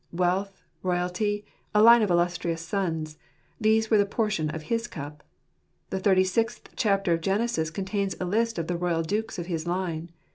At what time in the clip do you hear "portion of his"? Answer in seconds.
4.07-4.87